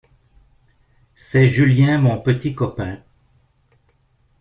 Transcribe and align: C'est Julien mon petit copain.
C'est 1.13 1.47
Julien 1.47 1.99
mon 1.99 2.19
petit 2.19 2.55
copain. 2.55 3.03